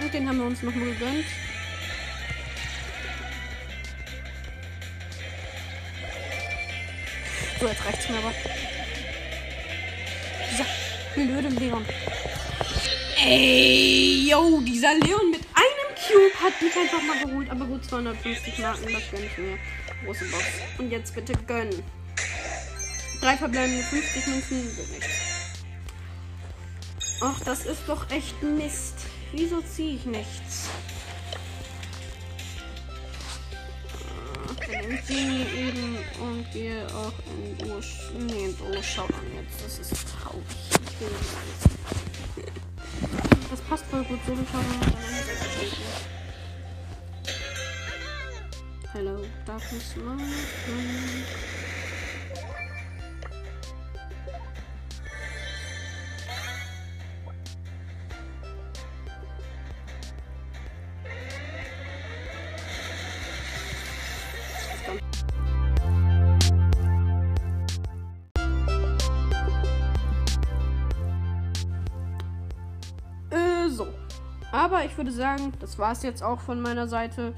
[0.00, 1.26] Und den haben wir uns noch mal gegönnt.
[7.62, 8.32] So, jetzt reicht's mir aber.
[10.50, 10.66] Dieser
[11.14, 11.86] blöde Leon.
[13.24, 17.48] Ey, yo, dieser Leon mit einem Cube hat mich einfach mal geholt.
[17.50, 19.58] Aber gut, 250 Marken, das gönn ich mir.
[20.04, 20.44] Große Box.
[20.78, 21.84] Und jetzt bitte gönnen.
[23.20, 25.20] Drei verbleibende 50 Münzen, wird nichts.
[27.20, 29.06] Ach, das ist doch echt Mist.
[29.30, 30.41] Wieso ziehe ich nichts?
[35.12, 37.80] Ich Genie eben und gehe auch in Duo.
[38.18, 39.62] Nee, in Duo schaudern jetzt.
[39.62, 40.42] Das ist traurig.
[40.70, 41.08] Ich will
[42.38, 42.50] nicht.
[43.50, 44.18] Das passt voll gut.
[44.26, 44.80] So schaudern.
[48.94, 50.18] Hello, Darkness Mom.
[50.18, 51.61] Äh,
[75.02, 77.34] würde sagen, das war es jetzt auch von meiner Seite.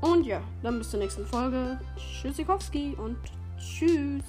[0.00, 1.78] Und ja, dann bis zur nächsten Folge.
[1.96, 3.16] Tschüssikowski und
[3.56, 4.24] tschüss.